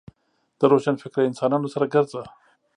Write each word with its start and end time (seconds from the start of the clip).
د 0.59 0.61
روشنفکره 0.71 1.27
انسانانو 1.29 1.71
سره 1.73 1.85
ګرځه. 1.93 2.21